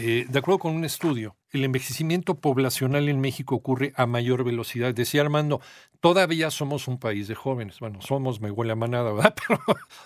[0.00, 4.94] Eh, de acuerdo con un estudio, el envejecimiento poblacional en México ocurre a mayor velocidad.
[4.94, 5.60] Decía Armando,
[5.98, 7.80] todavía somos un país de jóvenes.
[7.80, 9.34] Bueno, somos, me huele a manada, ¿verdad?
[9.48, 9.60] Pero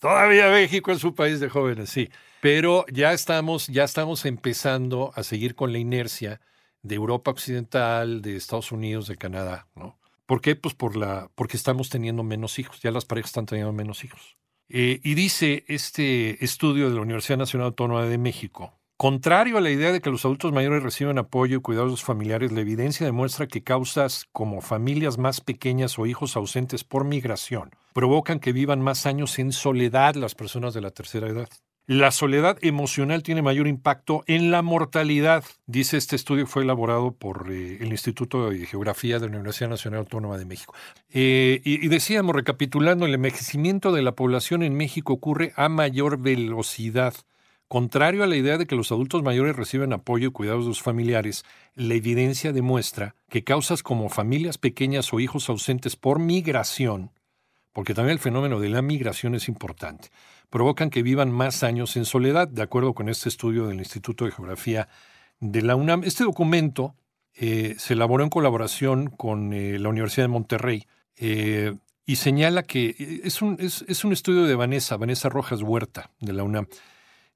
[0.00, 2.10] todavía México es un país de jóvenes, sí.
[2.40, 6.40] Pero ya estamos, ya estamos empezando a seguir con la inercia
[6.82, 10.00] de Europa Occidental, de Estados Unidos, de Canadá, ¿no?
[10.26, 10.56] ¿Por qué?
[10.56, 14.36] Pues por la, porque estamos teniendo menos hijos, ya las parejas están teniendo menos hijos.
[14.68, 19.68] Eh, y dice este estudio de la Universidad Nacional Autónoma de México, Contrario a la
[19.68, 23.62] idea de que los adultos mayores reciben apoyo y cuidados familiares, la evidencia demuestra que
[23.62, 29.38] causas como familias más pequeñas o hijos ausentes por migración provocan que vivan más años
[29.38, 31.48] en soledad las personas de la tercera edad.
[31.86, 37.12] La soledad emocional tiene mayor impacto en la mortalidad, dice este estudio que fue elaborado
[37.12, 40.74] por eh, el Instituto de Geografía de la Universidad Nacional Autónoma de México.
[41.10, 46.18] Eh, y, y decíamos, recapitulando, el envejecimiento de la población en México ocurre a mayor
[46.18, 47.14] velocidad.
[47.68, 50.82] Contrario a la idea de que los adultos mayores reciben apoyo y cuidados de sus
[50.82, 57.10] familiares, la evidencia demuestra que causas como familias pequeñas o hijos ausentes por migración,
[57.72, 60.10] porque también el fenómeno de la migración es importante,
[60.48, 64.30] provocan que vivan más años en soledad, de acuerdo con este estudio del Instituto de
[64.30, 64.88] Geografía
[65.40, 66.04] de la UNAM.
[66.04, 66.94] Este documento
[67.34, 71.74] eh, se elaboró en colaboración con eh, la Universidad de Monterrey eh,
[72.06, 72.94] y señala que
[73.24, 76.68] es un, es, es un estudio de Vanessa, Vanessa Rojas Huerta, de la UNAM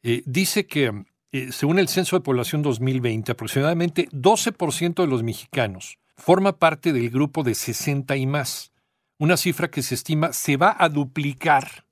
[0.03, 5.99] eh, dice que, eh, según el Censo de Población 2020, aproximadamente 12% de los mexicanos
[6.17, 8.73] forma parte del grupo de 60 y más,
[9.19, 11.85] una cifra que se estima se va a duplicar.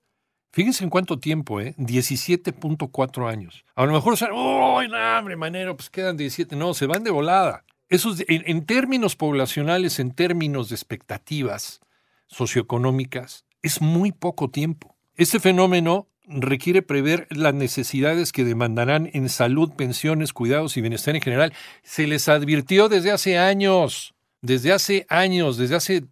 [0.53, 1.75] Fíjense en cuánto tiempo, ¿eh?
[1.77, 3.65] 17.4 años.
[3.75, 5.77] A lo mejor, ¡Uy, no, hombre, manero!
[5.77, 6.56] Pues quedan 17.
[6.56, 7.65] No, se van de volada.
[7.91, 11.81] Eso en, en términos poblacionales, en términos de expectativas
[12.27, 14.97] socioeconómicas, es muy poco tiempo.
[15.15, 21.22] Este fenómeno requiere prever las necesidades que demandarán en salud, pensiones, cuidados y bienestar en
[21.22, 21.53] general.
[21.83, 26.05] Se les advirtió desde hace años, desde hace años, desde hace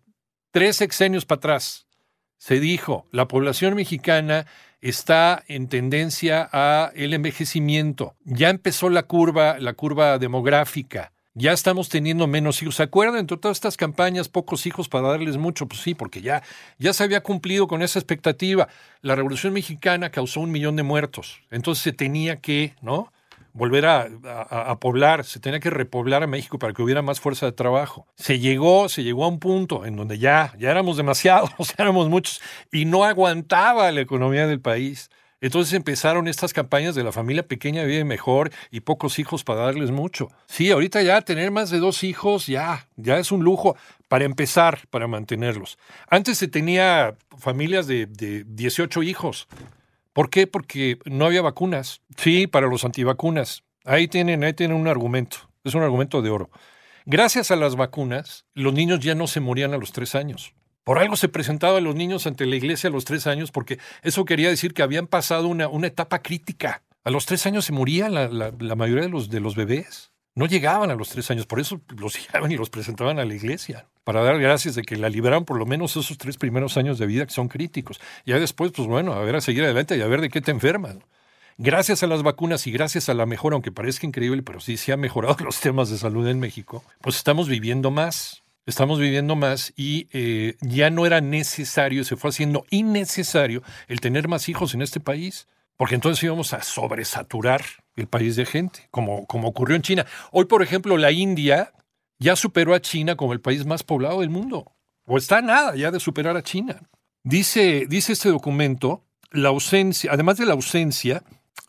[0.51, 1.87] tres sexenios para atrás.
[2.39, 4.47] Se dijo, la población mexicana
[4.81, 8.15] está en tendencia a el envejecimiento.
[8.25, 12.77] Ya empezó la curva, la curva demográfica ya estamos teniendo menos hijos.
[12.77, 13.21] ¿Se acuerdan?
[13.21, 16.43] Entre todas estas campañas, pocos hijos para darles mucho, pues sí, porque ya,
[16.79, 18.69] ya se había cumplido con esa expectativa.
[19.03, 21.43] La Revolución Mexicana causó un millón de muertos.
[21.51, 23.13] Entonces se tenía que, ¿no?
[23.53, 24.09] Volver a,
[24.51, 28.07] a, poblar, se tenía que repoblar a México para que hubiera más fuerza de trabajo.
[28.15, 32.43] Se llegó, se llegó a un punto en donde ya, ya éramos demasiados, éramos muchos,
[32.71, 35.11] y no aguantaba la economía del país.
[35.41, 39.91] Entonces empezaron estas campañas de la familia pequeña vive mejor y pocos hijos para darles
[39.91, 40.29] mucho.
[40.47, 43.77] Sí, ahorita ya tener más de dos hijos ya, ya es un lujo
[44.09, 45.79] para empezar, para mantenerlos.
[46.09, 49.47] Antes se tenía familias de, de 18 hijos.
[50.13, 50.47] ¿Por qué?
[50.47, 52.01] Porque no había vacunas.
[52.17, 53.65] Sí, para los antivacunas.
[53.85, 55.37] Ahí tienen, ahí tienen un argumento.
[55.63, 56.51] Es un argumento de oro.
[57.05, 60.55] Gracias a las vacunas, los niños ya no se morían a los tres años.
[60.87, 63.81] Por algo se presentaba a los niños ante la iglesia a los tres años, porque
[64.03, 66.85] eso quería decir que habían pasado una, una etapa crítica.
[67.03, 70.13] A los tres años se morían la, la, mayoría de los, de los bebés.
[70.37, 73.35] No llegaban a los tres años, por eso los llevaban y los presentaban a la
[73.35, 77.01] iglesia, para dar gracias de que la liberaron por lo menos esos tres primeros años
[77.01, 78.01] de vida que son críticos.
[78.25, 80.53] Ya después, pues bueno, a ver, a seguir adelante y a ver de qué te
[80.53, 80.99] enfermas.
[81.59, 84.93] Gracias a las vacunas y gracias a la mejora, aunque parezca increíble, pero sí se
[84.93, 89.73] han mejorado los temas de salud en México, pues estamos viviendo más estamos viviendo más
[89.77, 94.83] y eh, ya no era necesario, se fue haciendo innecesario el tener más hijos en
[94.83, 97.63] este país, porque entonces íbamos a sobresaturar
[97.95, 100.07] el país de gente, como, como ocurrió en China.
[100.33, 101.73] Hoy, por ejemplo, la India
[102.19, 104.73] ya superó a China como el país más poblado del mundo,
[105.07, 106.81] o está nada ya de superar a China.
[107.23, 111.23] Dice, dice este documento, la ausencia, además de la ausencia,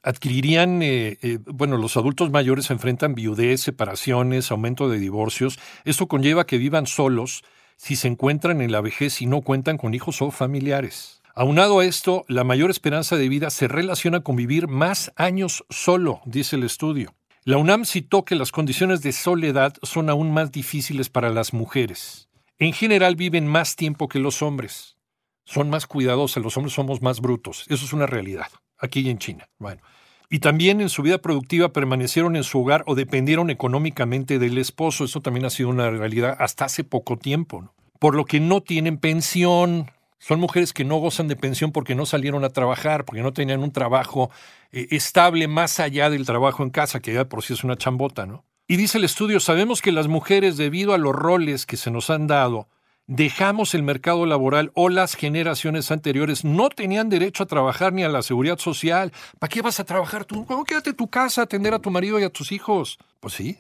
[0.08, 5.60] adquirirían, eh, eh, bueno, los adultos mayores enfrentan viudez, separaciones, aumento de divorcios.
[5.84, 7.44] Esto conlleva que vivan solos
[7.76, 11.22] si se encuentran en la vejez y no cuentan con hijos o familiares.
[11.36, 16.22] Aunado a esto, la mayor esperanza de vida se relaciona con vivir más años solo,
[16.26, 17.14] dice el estudio.
[17.44, 22.30] La UNAM citó que las condiciones de soledad son aún más difíciles para las mujeres.
[22.60, 24.98] En general viven más tiempo que los hombres.
[25.44, 27.66] Son más cuidadosos, los hombres somos más brutos.
[27.68, 29.50] Eso es una realidad aquí y en China.
[29.58, 29.82] Bueno.
[30.30, 35.06] Y también en su vida productiva permanecieron en su hogar o dependieron económicamente del esposo.
[35.06, 37.74] Eso también ha sido una realidad hasta hace poco tiempo.
[38.00, 39.90] Por lo que no tienen pensión.
[40.20, 43.62] Son mujeres que no gozan de pensión porque no salieron a trabajar, porque no tenían
[43.62, 44.32] un trabajo
[44.72, 48.26] eh, estable más allá del trabajo en casa, que ya por sí es una chambota,
[48.26, 48.44] ¿no?
[48.68, 52.10] Y dice el estudio, sabemos que las mujeres, debido a los roles que se nos
[52.10, 52.68] han dado,
[53.08, 58.10] dejamos el mercado laboral o las generaciones anteriores no tenían derecho a trabajar ni a
[58.10, 59.12] la seguridad social.
[59.40, 60.46] ¿Para qué vas a trabajar tú?
[60.46, 63.00] ¿Cómo quédate en tu casa atender a tu marido y a tus hijos?
[63.20, 63.58] Pues sí,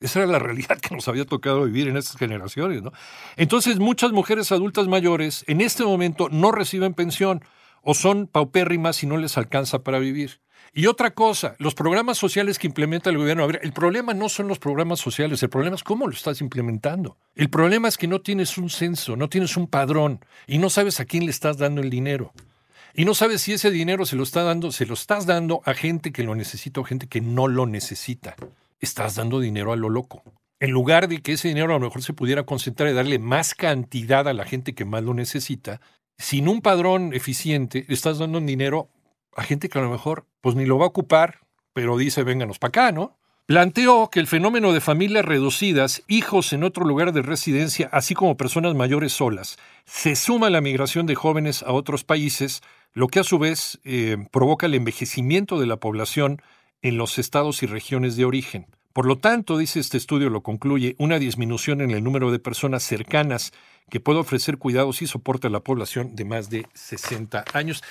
[0.00, 2.82] esa era la realidad que nos había tocado vivir en estas generaciones.
[2.82, 2.92] ¿no?
[3.36, 7.42] Entonces muchas mujeres adultas mayores en este momento no reciben pensión
[7.82, 10.40] o son paupérrimas y no les alcanza para vivir.
[10.72, 14.28] Y otra cosa, los programas sociales que implementa el gobierno, a ver, el problema no
[14.28, 17.18] son los programas sociales, el problema es cómo lo estás implementando.
[17.34, 21.00] El problema es que no tienes un censo, no tienes un padrón y no sabes
[21.00, 22.32] a quién le estás dando el dinero.
[22.94, 25.74] Y no sabes si ese dinero se lo está dando, se lo estás dando a
[25.74, 28.36] gente que lo necesita o gente que no lo necesita.
[28.78, 30.22] Estás dando dinero a lo loco.
[30.60, 33.54] En lugar de que ese dinero a lo mejor se pudiera concentrar y darle más
[33.54, 35.80] cantidad a la gente que más lo necesita,
[36.20, 38.90] sin un padrón eficiente, estás dando un dinero
[39.34, 41.40] a gente que a lo mejor pues ni lo va a ocupar,
[41.72, 43.16] pero dice vénganos para acá, ¿no?
[43.46, 48.36] Planteó que el fenómeno de familias reducidas, hijos en otro lugar de residencia, así como
[48.36, 52.62] personas mayores solas, se suma a la migración de jóvenes a otros países,
[52.92, 56.42] lo que a su vez eh, provoca el envejecimiento de la población
[56.82, 58.66] en los estados y regiones de origen.
[58.92, 62.82] Por lo tanto, dice este estudio, lo concluye, una disminución en el número de personas
[62.82, 63.52] cercanas
[63.88, 67.82] que puede ofrecer cuidados y soporte a la población de más de 60 años.